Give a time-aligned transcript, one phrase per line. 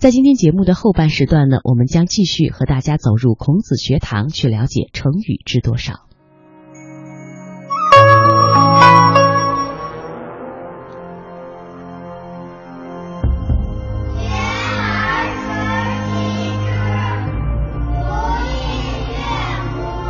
[0.00, 6.06] 在今天节目的后半时段呢，我们将继续和大家走入孔子学堂，去了解成语知多少。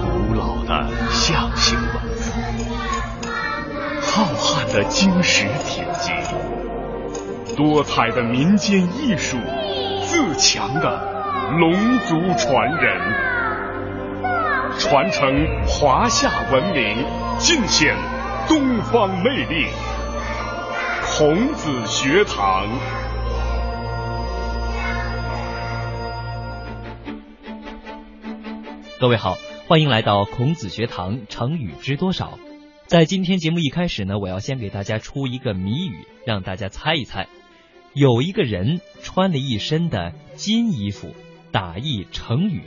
[0.01, 2.31] 古老的象形文字，
[4.03, 6.13] 浩瀚的经史帖记，
[7.57, 9.37] 多彩的民间艺术，
[10.41, 12.98] 强的龙族传人，
[14.79, 17.05] 传承华夏文明，
[17.39, 17.95] 尽显
[18.48, 19.67] 东方魅力。
[21.05, 22.67] 孔子学堂。
[28.98, 29.37] 各位好，
[29.69, 32.39] 欢迎来到孔子学堂，成语知多少？
[32.87, 37.29] 在今天节目一开始呢，我要先给大家出一个谜语，让大家猜一猜。
[37.95, 41.15] 有一个人穿了一身的金衣服，
[41.51, 42.62] 打一成语。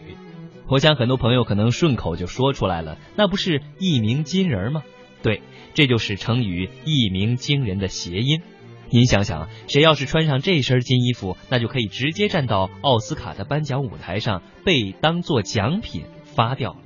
[0.68, 4.84] 我想很多朋友可能顺口就说出来了，那不是一鸣惊人吗？
[5.22, 5.42] 对，
[5.74, 8.42] 这就是成语一鸣惊人的谐音。
[8.90, 16.80] 您想想，谁要是穿上这身金衣服，那就可以直接站到奥斯卡的颁奖舞台上，被当做奖品发掉了。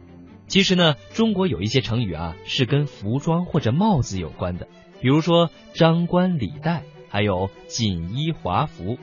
[0.48, 4.68] 其实呢，中国有一些成语啊，是跟服装或者帽子有关的，
[5.02, 8.98] 比如说张冠李戴，还有锦衣华服。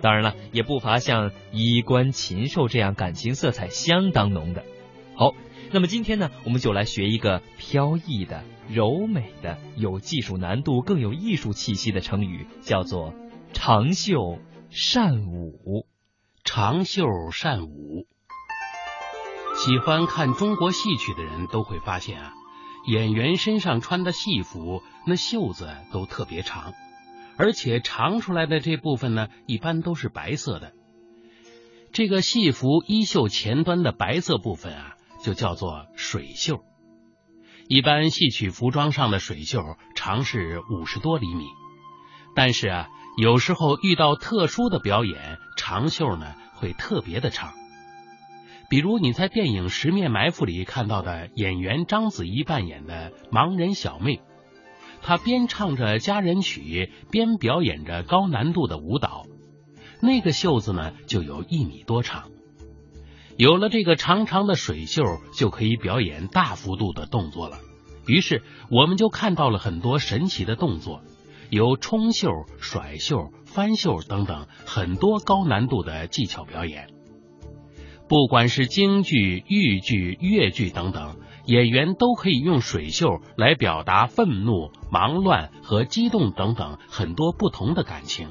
[0.00, 4.64] 当然了，也不乏像衣冠禽兽这样感情色彩相当浓的。
[5.14, 5.34] 好，
[5.72, 13.12] 那么今天呢，我们就来学一个飘逸的、柔美的、有技术难度、更有艺术气息的成语，叫做
[13.52, 14.38] 长袖
[14.70, 15.86] 善舞。
[16.44, 18.06] 长袖善舞。
[19.54, 22.32] 喜欢看中国戏曲的人都会发现啊，
[22.86, 26.72] 演员身上穿的戏服，那袖子都特别长，
[27.40, 30.74] 而且长出来的这部分呢，一般都是白色的。
[31.90, 36.62] 这个戏服衣袖前端的白色部分啊，就叫做水袖。
[37.66, 39.62] 一般戏曲服装上的水袖
[39.94, 41.46] 长是五十多厘米，
[42.36, 47.54] 但是啊，有时候遇到特殊的表演，长袖呢会特别的长。
[48.68, 54.20] 比如你在电影《十面埋伏》里看到的演员章子怡扮演的盲人小妹，
[55.02, 59.26] 他边唱着佳人曲，边表演着高难度的舞蹈，
[60.00, 62.30] 那个袖子呢就有一米多长。
[63.36, 65.02] 有了这个长长的水袖，
[65.34, 67.58] 就可以表演大幅度的动作了。
[68.06, 71.00] 于是我们就看到了很多神奇的动作，
[71.48, 76.88] 有冲袖、甩袖、翻袖等等很多高难度的技巧表演。
[78.08, 81.16] 不管是京剧、豫剧、越剧等等，
[81.50, 88.28] 演员都可以用水袖来表达愤怒、忙乱和激动等等很多不同的感情。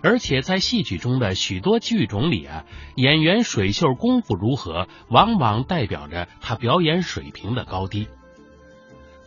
[0.00, 2.64] 而且在戏曲中的许多剧种里啊，
[2.94, 8.06] 演员水袖功夫如何，往往代表着他表演水平的高低。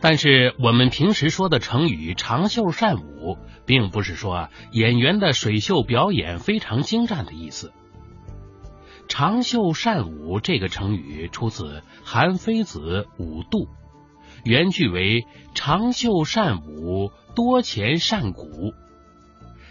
[0.00, 7.70] 但是我们平时说的成语“长袖善舞”，并不是说演员的水袖表演非常精湛的意思。
[9.12, 11.64] 长袖善舞这个成语出自
[12.02, 13.66] 《韩非子·五度》，
[14.42, 18.72] 原句为“长袖善舞，多钱善鼓”，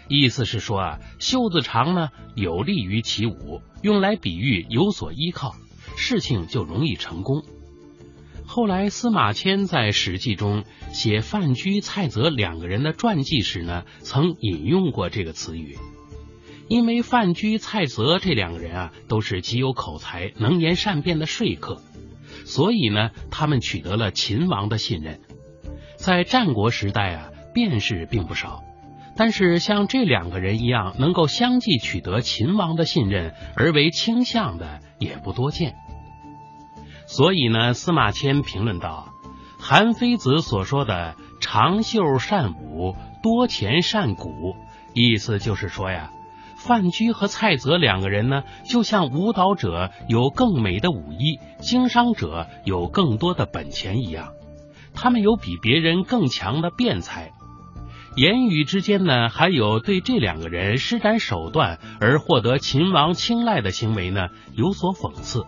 [0.06, 5.56] 意思是说啊，袖子长呢有利于起舞，用来比喻有所依靠，
[5.96, 7.42] 事情就容易成功。
[8.46, 15.78] 后来司马迁在《史记》中写范雎、蔡泽两个人的传记时呢，曾引用过这个词语。
[16.72, 21.82] 因为范雎、蔡泽这两个人啊，都是极有口才、能言善辩的说客，
[22.46, 25.20] 所以呢，他们取得了秦王的信任。
[25.96, 28.62] 在战国时代啊，辩士并不少，
[29.18, 35.74] 但是像这两个人一样，能够相继取得秦王的信任而为卿相的也不多见。
[37.06, 39.12] 所以呢，司马迁评论道
[39.60, 44.56] ：“韩非子所说的‘长袖善舞，多钱善鼓’，
[44.96, 46.10] 意思就是说呀。”
[46.64, 54.32] 范雎和蔡泽两个人呢，就像舞蹈者有更美的舞衣，经商者有更多的本钱一样，
[54.94, 57.32] 他们有比别人更强的辩才。
[58.14, 65.44] 言语之间呢，还有对这两个人施展手段而获得秦王青睐的行为呢，有所讽刺。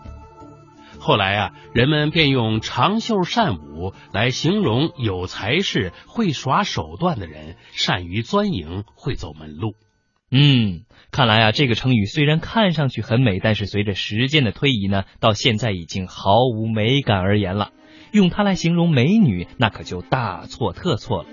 [0.98, 9.74] 后来啊，人们便用长袖善舞来形容有才识、会耍手段的人，善于钻营，会走门路。
[10.36, 10.82] 嗯，
[11.12, 17.70] 看来啊，这个成语虽然看上去很美，但是随着时间的推移呢，到现在已经毫无美感而言了。
[18.10, 21.28] 用它来形容美女，那可就大错特错了。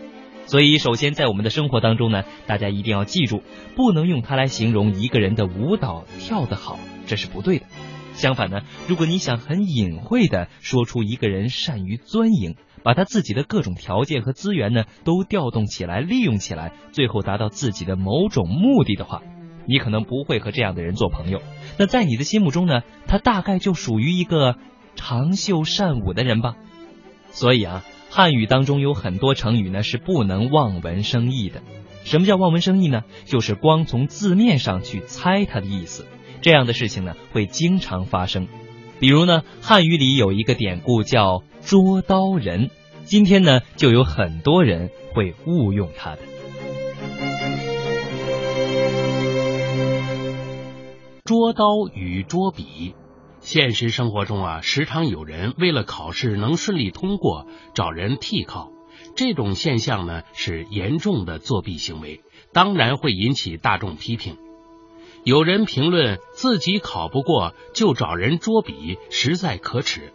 [0.46, 3.42] 所以，首先在我们的生活当中呢，大家一定要记住，
[3.76, 6.78] 不能用它来形容一个人的舞蹈跳得好，
[7.08, 7.66] 这是不对的。
[8.14, 19.22] 相反呢，如果你想很隐晦的说出一个人善于钻营，把他自己的各种条件和资源呢都调动起来、利用起来，最后达到自己的某种目的的话，
[19.66, 21.42] 你可能不会和这样的人做朋友。
[21.78, 24.56] 那在你的心目中呢，他大概就属于一个
[24.96, 26.56] 长袖善舞的人吧。
[27.32, 31.62] 所以啊，汉语当中有很多成语呢是不能望文生义的。
[32.04, 33.04] 什么叫望文生义呢？
[33.26, 36.06] 就是光从字面上去猜它的意思。
[36.42, 38.48] 这样的事情呢，会经常发生。
[39.00, 42.70] 比如呢，汉语里有一个典故叫“捉刀人”，
[43.06, 46.20] 今天呢，就有很多人会误用它的。
[51.24, 52.94] 捉刀与捉笔，
[53.40, 58.72] 现实生活中啊，时常有人为了考试能顺利通过，找人替考。
[59.16, 62.22] 这种现象呢，是严重的作弊行为，
[62.54, 64.38] 当然会引起大众批评。
[65.24, 70.12] 有人评论自己考不过就找人捉笔，实在可耻。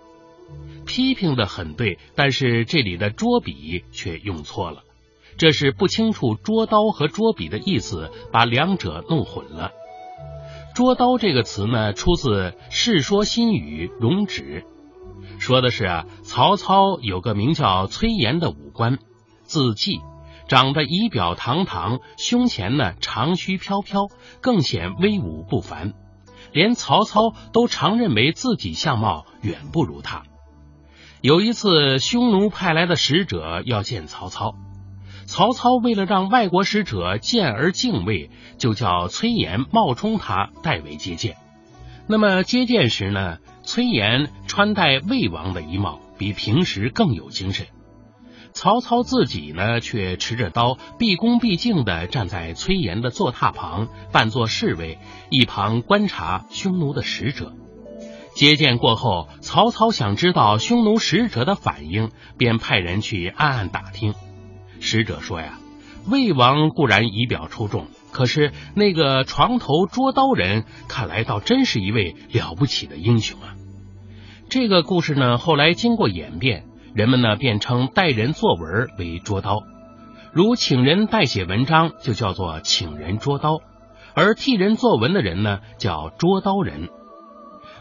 [0.86, 4.84] 批评的很对，但是这里的捉笔却用错了，
[5.36, 9.72] 这是不清楚捉刀和捉笔的意思，把两者弄混了。
[10.74, 14.64] 捉刀这个词呢，出自《世说新语·容止》，
[15.40, 18.98] 说的是啊，曹操有个名叫崔琰的武官，
[19.42, 20.00] 字季。
[20.48, 24.06] 长得仪表堂堂，胸前呢长须飘飘，
[24.40, 25.94] 更显威武不凡。
[26.52, 30.22] 连曹操都常认为自己相貌远不如他。
[31.22, 34.54] 有一次，匈奴派来的使者要见曹操，
[35.24, 41.36] 曹操为了让外国使者见而敬畏，就叫崔琰冒充他代为接见。
[42.06, 47.66] 那么接见时呢，崔琰穿戴魏王的衣帽，比平时更有精神。
[48.52, 54.98] 曹操自己呢，却持着刀，毕恭毕敬的站在崔琰的坐榻旁，扮作侍卫，
[55.30, 57.52] 一旁观察匈奴的使者。
[58.36, 64.12] 接见过后，曹操想知道匈奴使者的反应，便派人去暗暗打听。
[64.78, 65.58] 使者说呀，
[66.06, 73.54] 魏王固然仪表出众，可是那个床头捉刀人，看来倒真是一位了不起的英雄啊。
[74.50, 76.66] 这个故事呢，后来经过演变。
[76.94, 79.62] 人们呢，便称代人作文为捉刀，
[80.32, 83.60] 如请人代写文章就叫做请人捉刀，
[84.14, 86.90] 而替人作文的人呢叫捉刀人。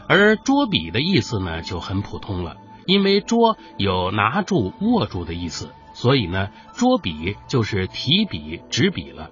[0.08, 2.56] 而捉笔的意思呢就很普通了，
[2.86, 9.30] 因为捉有拿住、握住的意思，所以呢捉笔就是提笔执笔了，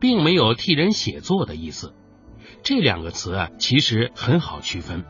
[0.00, 1.94] 并没有替人写作的意思。
[2.62, 5.04] 这两个词啊其实很好区分，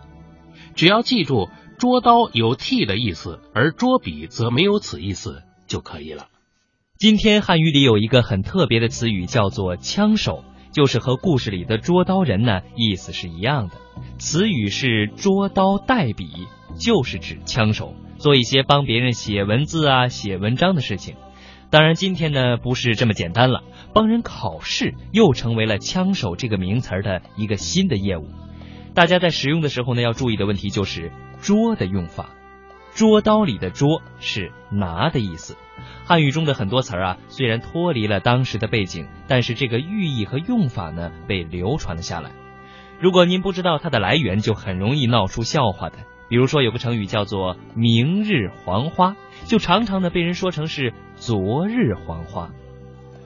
[0.74, 1.48] 只要记住。
[1.76, 6.28] 捉刀有替的意思，而捉笔则没有此意思就可以了。
[6.98, 10.44] 今天汉语里有一个很特别的词语，叫做枪手，
[10.74, 13.76] 就是和故事里的捉刀人呢意思是一样的。
[14.18, 21.14] 词语是捉刀代笔，就是指枪手做一些帮别人写文字啊、写文章的事情。
[21.70, 23.62] 当然，今天呢不是这么简单了，
[23.94, 28.28] 帮人考试又成为了枪手这个名词的一个新的业务。
[28.94, 31.10] 大家在使用的时候呢，要注意的问题就是。
[31.42, 32.30] 捉的用法，
[32.94, 35.58] 捉刀里的捉是拿的意思。
[36.04, 42.30] 汉语中的很多词儿啊，虽然脱离了当时的背景，但是这个寓意和用法呢，被流传了下来。
[43.00, 45.96] 如果您不知道它的来源，就很容易闹出笑话的。
[46.28, 49.14] 比如说，有个成语叫做“明日黄花”，
[49.46, 52.50] 就常常的被人说成是“昨日黄花”。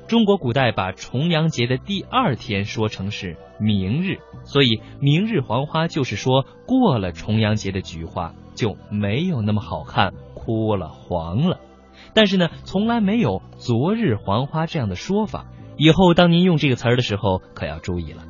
[0.09, 11.61] 中国古代把重阳节的第二天说成是明日，所以明日黄花就是说过了重阳节的菊花就没有那么好看，枯了黄了。
[12.14, 15.47] 但是呢，从来没有昨日黄花这样的说法。
[15.76, 18.25] 以后当您用这个词儿的时候，可要注意了。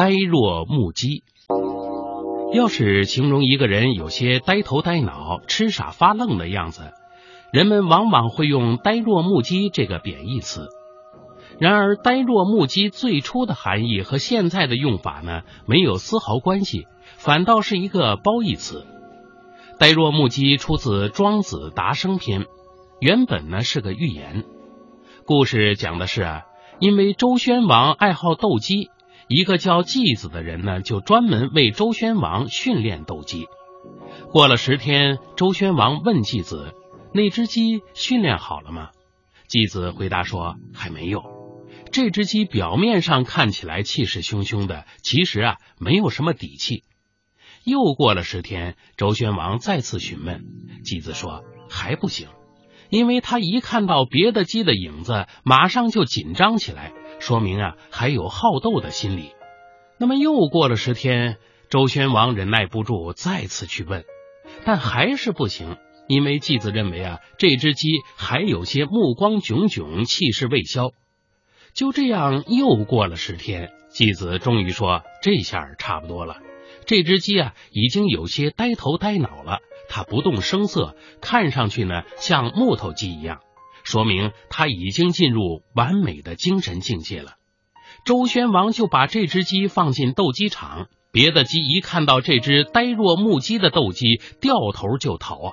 [0.00, 1.24] 呆若木鸡，
[2.54, 6.94] 要是形容一个人有些呆头呆脑、痴傻发愣的样子，
[7.52, 10.68] 人们往往会用“呆若木鸡”这个贬义词。
[11.58, 16.86] 然而，“呆若木鸡”最初的含义和现在的用法呢，没有丝毫关系，
[17.18, 18.86] 反倒是一个褒义词。
[19.78, 22.44] “呆若木鸡”出自《庄子·达生篇》，
[23.00, 24.46] 原本呢是个寓言。
[25.26, 26.42] 故事讲的是啊，
[26.78, 28.88] 因为周宣王爱好斗鸡。
[29.30, 33.46] 一个叫季子的人呢，就专门为周宣王训练斗鸡。
[34.32, 36.74] 过了十天，周宣王问季子
[37.14, 38.90] ：“那只鸡训练好了吗？”
[39.46, 41.22] 季子回答说：“还没有。
[41.92, 46.82] 这只鸡表面上看起来气势汹汹的，其实啊，没有什么底气。”
[47.62, 50.42] 又过了十天，周宣王再次询问，
[50.82, 52.26] 季子说：“还不行，
[52.88, 59.30] 因为他一看到别的鸡的影子，马上就紧张起来，说明啊，还有好斗的心理。”
[59.98, 61.36] 那么又过了十天，
[61.68, 64.04] 周宣王忍耐不住，再次去问，
[64.64, 65.76] 但还是不行。
[66.08, 67.86] 因为季子认为啊，这只鸡
[68.16, 70.90] 还有些目光炯炯，气势未消。
[71.72, 76.38] 就这样又过了十天，季子终于说：“这下差不多了。
[76.84, 83.40] 这只鸡啊，已经有些呆头呆脑了，它不动声色，看上去呢像木头鸡一样，
[83.84, 87.34] 说明他已经进入完美的精神境界了。”
[88.04, 95.52] 周宣王就把这只鸡放进斗鸡场，别的鸡一看到这只呆若木鸡的斗鸡，掉头就逃啊。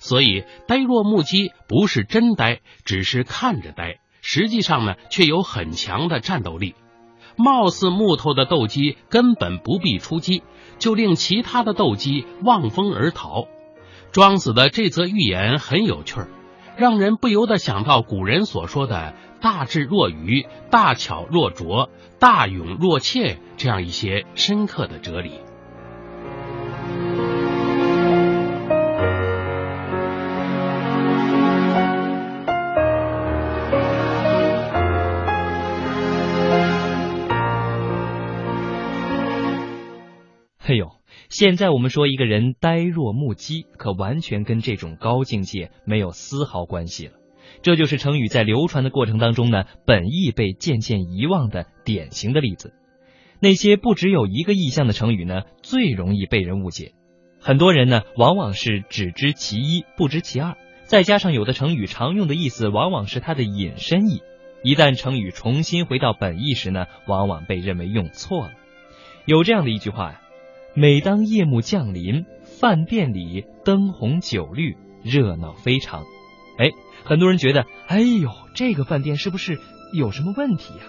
[0.00, 6.74] 所以，呆若木鸡不是真呆，只是看着呆，实际上呢，却有很强的战斗力。
[7.36, 10.42] 貌似木头的斗鸡根本不必出击，
[10.78, 13.46] 就令其他的斗鸡望风而逃。
[14.10, 16.28] 庄子的这则寓言很有趣儿，
[16.78, 25.32] 让人不由得想到古人所说的“大智若愚，大巧若拙，大勇若怯”这样一些深刻的哲理。
[41.38, 47.12] 现在我们说一个人呆若木鸡，可完全跟这种高境界没有丝毫关系了。
[47.62, 52.74] 这就是成语在流传的过程当中呢，本意被渐渐遗忘的典型的例子。
[53.38, 56.94] 那些不只有一个意象的成语呢，最容易被人误解。
[57.38, 60.56] 很多人呢，往往是只知其一，不知其二。
[60.86, 64.22] 再加上有的成语常用的意思，往往是它的引申义。
[64.64, 68.54] 一旦成语重新回到本意时呢，往往被认为用错了。
[69.24, 70.22] 有这样的一句话呀。
[70.80, 76.04] 每当夜幕降临，饭店里灯红酒绿，热闹非常。
[76.56, 76.70] 哎，
[77.02, 79.58] 很多人觉得，哎呦，这个饭店是不是
[79.92, 80.84] 有什么问题呀？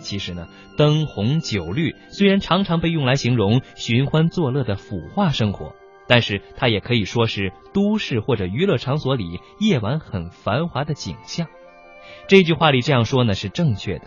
[0.00, 5.74] 其实呢，灯红酒绿虽然常常被用来形容寻欢作乐的腐化生活，
[6.08, 11.46] 但是它也可以说是都市或者娱乐场所里夜晚很繁华的景象。
[12.26, 14.06] 这句话里这样说呢是正确的。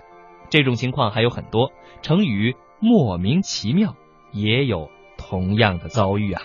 [0.49, 1.71] 这种情况还有很多，
[2.01, 3.95] 成语莫名其妙
[4.31, 4.89] 也有。
[5.29, 6.41] 同样的遭遇啊！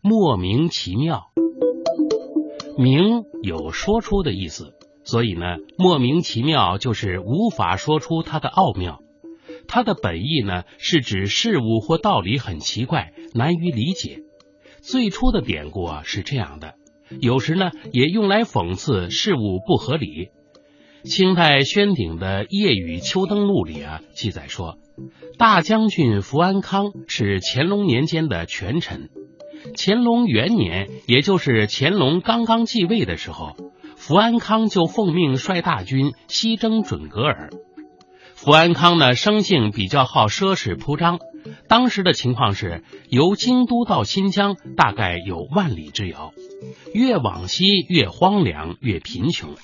[0.00, 1.32] 莫名其妙，
[2.78, 9.00] 名有说出的意思，所以呢，莫名其妙就是无法说出它的奥妙。
[9.66, 14.20] 它的本意呢，是指事物或道理很奇怪，难于理解。
[14.82, 16.74] 最初的典故啊是这样的。
[17.20, 20.28] 有时呢，也用来讽刺事物不合理。
[21.04, 24.78] 清代宣鼎的《夜雨秋灯录》里啊，记载说，
[25.38, 29.10] 大将军福安康是乾隆年间的权臣。
[29.76, 33.52] 乾隆元年，也就是乾隆刚刚继位的时候，
[33.96, 37.50] 福安康就奉命率大军西征准噶尔。
[38.34, 41.20] 福安康呢，生性比较好奢侈铺张。
[41.68, 46.32] 当时的情况是，由京都到新疆大概有万里之遥，
[46.94, 49.54] 越往西越荒凉，越贫穷。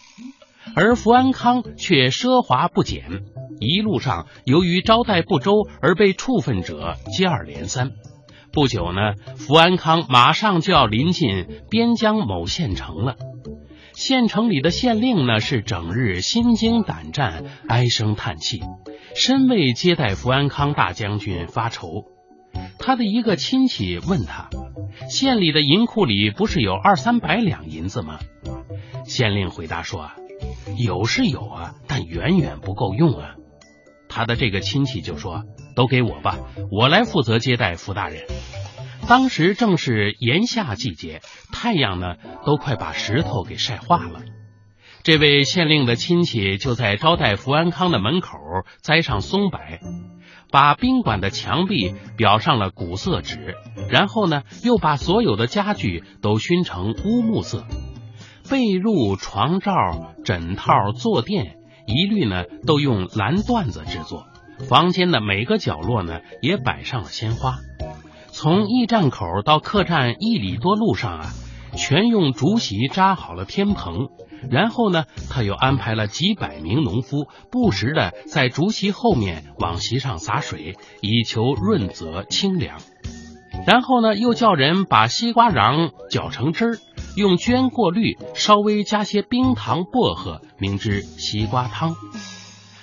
[0.74, 3.24] 而福安康却奢华不减，
[3.58, 7.92] 一路上由于招待不周而被处分者接二连三。
[8.52, 13.16] 不久呢，福安康马上就要临近边疆某县城了。
[13.94, 18.60] 县城里的县令呢，是整日心惊胆战，唉声叹气。
[19.14, 22.04] 身为接待福安康大将军发愁。
[22.78, 24.50] 他的一个亲戚问他
[25.08, 28.18] ：“县里的银库里不是有二三百两银子吗？”
[29.04, 30.10] 县令回答说
[30.78, 33.36] ：“有是有啊，但远远不够用啊。”
[34.08, 36.38] 他的这个亲戚就说：“都给我吧，
[36.70, 38.24] 我来负责接待福大人。”
[39.08, 41.20] 当时正是炎夏季节，
[41.52, 44.20] 太阳呢都快把石头给晒化了。
[45.02, 48.38] 这位县令的亲戚就在招待福安康的门口
[48.82, 49.58] 栽上松柏，
[50.52, 53.56] 把宾馆的墙壁裱上了古色纸，
[53.90, 57.66] 然后呢，又把所有的家具都熏成乌木色，
[58.48, 61.56] 被褥、床罩、枕套、坐垫
[61.88, 64.28] 一律呢都用蓝缎子制作，
[64.68, 67.56] 房间的每个角落呢也摆上了鲜花。
[68.28, 71.26] 从驿站口到客栈一里多路上啊，
[71.76, 74.08] 全用竹席扎好了天棚。
[74.50, 82.80] 然后呢，他又安排了几百名农夫，不时的在竹席后面往席上洒水，以求润泽清凉。
[83.66, 86.78] 然后呢，又叫人把西瓜瓤搅成汁儿，
[87.16, 91.94] 用绢过滤，稍微加些冰糖薄荷，名之西瓜汤。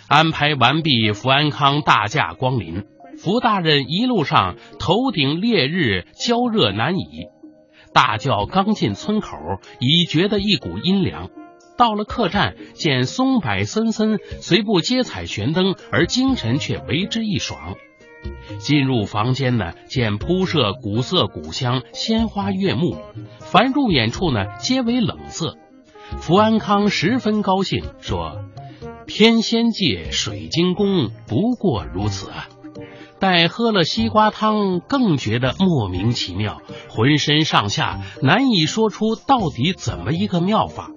[0.07, 2.85] 安排完毕，福安康大驾光临。
[3.17, 7.25] 福大人一路上头顶烈日，焦热难已。
[7.93, 9.37] 大轿刚进村口，
[9.79, 11.29] 已觉得一股阴凉。
[11.77, 17.75] 到了客栈，见松柏森森，虽不接彩悬灯，而精神却为之一爽。
[18.57, 22.97] 进入房间呢，见铺设古色古香，鲜花悦目；
[23.39, 25.57] 凡入眼处呢，皆为冷色。
[26.17, 28.43] 福安康十分高兴，说
[29.07, 32.49] ：“天仙界，水晶宫，不过如此啊！”
[33.19, 40.91] 待喝了西瓜汤，更觉得莫名其妙，浑身上下难以说出到底怎么一个妙法。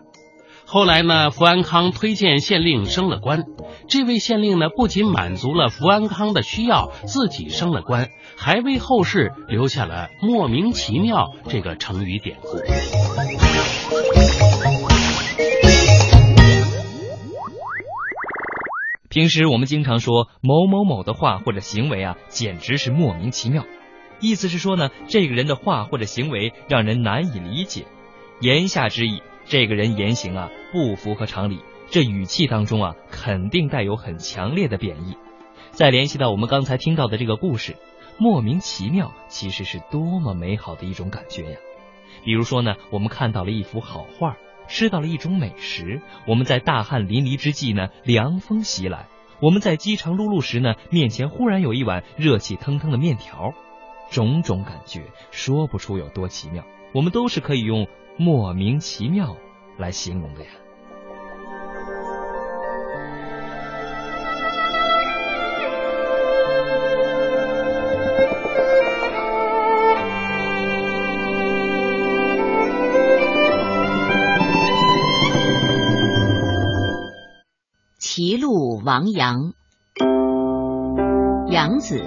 [0.65, 3.45] 后来呢，福安康推荐县令升了官。
[3.89, 12.57] 这位县令呢，不仅满足了福安康的需要，自己升了官，还为后世留下了“莫名其妙”这个成语典故。
[19.13, 23.67] 平时我们经常说某某某的话或者行为啊，简直是莫名其妙。
[24.21, 27.85] 意思是说呢，这个人的话或者行为让人难以理解。
[28.41, 29.21] 言下之意。
[29.45, 31.59] 这个人言行啊不符合常理，
[31.91, 35.19] 这语气当中啊肯定带有很强烈的贬义。
[35.73, 37.77] 再联系到我们刚才听到的这个故事，
[38.17, 41.59] 莫名其妙其实是多么美好的一种感觉呀！
[42.25, 44.39] 比如说呢，我们看到了一幅好画，
[44.73, 49.07] 吃到了一种美食，我们在大汗淋漓之际呢，凉风袭来；
[49.39, 53.53] 我们在饥肠辘辘时呢，面前忽然有一碗热气腾腾的面条，
[54.11, 56.65] 种种感觉说不出有多奇妙，
[56.95, 57.87] 我们都是可以用。
[58.19, 59.39] 莫名其妙
[59.79, 60.51] 来形容的呀。
[78.93, 79.55] 王阳，
[81.49, 82.03] 杨子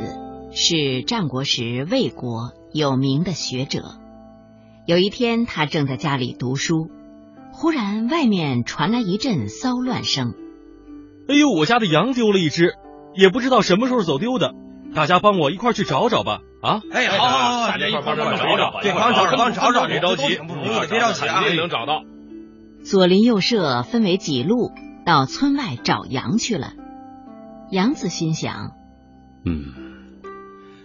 [0.52, 3.82] 是战国时魏国有名的学者。
[4.86, 6.92] 有一天，他正在家里读书，
[7.52, 10.36] 忽然外面传来一阵骚乱声。
[11.28, 12.76] 哎呦，我家的羊丢了一只，
[13.16, 14.54] 也不知道什么时候走丢的，
[14.94, 16.42] 大家帮我一块去找找吧！
[16.62, 20.38] 啊，哎，好好好，大家一块帮着找找，对，帮找帮找找，别着急，
[20.88, 22.04] 别着急啊，一定能找到。
[22.84, 24.70] 左邻右舍分为几路，
[25.06, 26.74] 到村外找羊去了。
[27.72, 28.72] 杨子心想：
[29.46, 29.74] 嗯，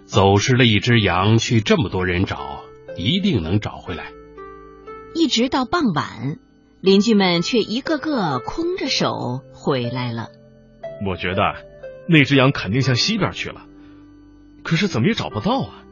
[0.05, 2.61] 走失了一只羊，去这么多人找。
[2.97, 4.07] 一定能找回来。
[5.15, 6.39] 一直到傍晚，
[6.81, 10.29] 邻居们却一个个空着手回来了。
[11.07, 11.41] 我觉得
[12.09, 13.63] 那只羊肯定向西边去了，
[14.65, 15.85] 可是怎么也找不到啊！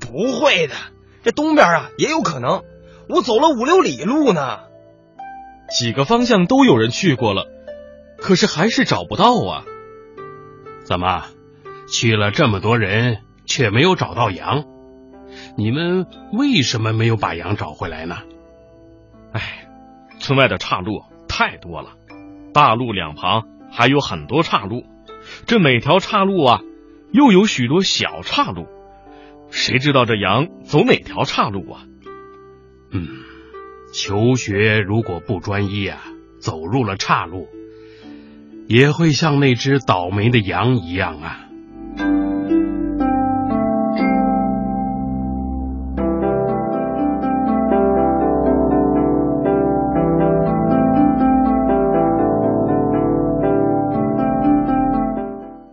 [0.00, 0.74] 不会的，
[1.22, 2.64] 这东边啊也有可能。
[3.08, 4.60] 我走了五六里路呢，
[5.78, 7.46] 几个方向都有人去过了，
[8.22, 9.64] 可是还是找不到啊！
[10.84, 11.24] 怎么
[11.88, 14.64] 去了这么多人，却没有找到羊？
[15.56, 18.18] 你们为什么没有把羊找回来呢？
[19.32, 19.66] 哎，
[20.18, 21.90] 村外的岔路太多了，
[22.54, 24.84] 大路两旁还有很多岔路，
[25.46, 26.60] 这每条岔路啊，
[27.12, 28.66] 又有许多小岔路，
[29.50, 31.82] 谁知道这羊走哪条岔路啊？
[32.92, 33.08] 嗯，
[33.92, 36.02] 求学如果不专一啊，
[36.40, 37.48] 走入了岔路，
[38.72, 41.40] 也会像那只倒霉的羊一样啊。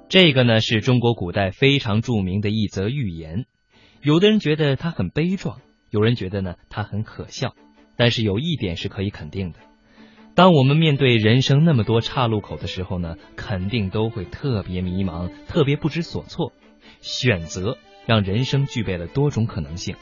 [0.10, 3.46] 这个呢是中国古代非常著名的一则寓言，
[4.02, 5.60] 有的人觉得它很悲壮，
[5.90, 7.54] 有人觉得呢它很可笑，
[7.96, 9.60] 但是有一点是可以肯定的：
[10.36, 16.54] 当我们面对人生那么多岔路口的时候呢，肯定都会特别迷茫，特别不知所措。
[17.02, 19.96] 选择让人生具备了多种可能性，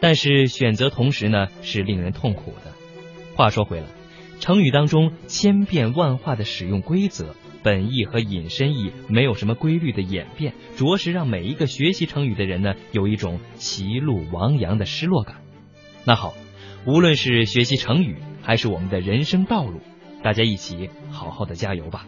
[0.00, 2.72] 但是选择同时呢是令人痛苦的。
[3.36, 3.86] 话说回来，
[4.38, 7.34] 成语当中千变万化的使用规则。
[7.62, 15.36] 本意和引申意没有什么规律的演变，着实让每一个学习成语的人呢有一种歧路亡羊的失落感。
[16.04, 16.34] 那好，
[16.84, 19.80] 无论是学习成语，还是我们的人生道路，
[20.22, 22.06] 大家一起好好的加油吧。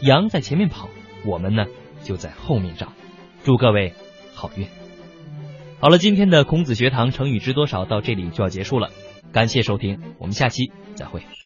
[0.00, 0.88] 羊在前面跑，
[1.26, 1.66] 我们呢
[2.02, 2.92] 就在后面找。
[3.42, 3.92] 祝各位
[4.34, 4.66] 好运。
[5.80, 8.90] 好了，今天的孔子学堂成语知多少到这里就要结束了，
[9.32, 11.22] 感谢收听，我们下期再会。